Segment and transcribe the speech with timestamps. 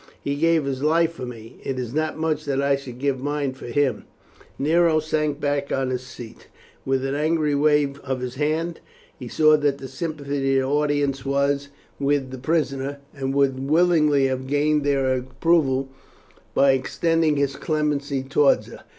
[0.19, 3.53] He gave His life for me it is not much that I should give mine
[3.53, 4.05] for Him."
[4.57, 6.47] Nero sank back on his seat
[6.83, 8.79] with an angry wave of his hand.
[9.19, 11.67] He saw that the sympathy of the audience was
[11.99, 15.89] with the prisoner, and would willingly have gained their approval
[16.55, 18.83] by extending his clemency towards her.